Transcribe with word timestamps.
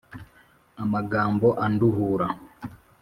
Amagambo 0.83 1.47
anduhura 1.65 2.27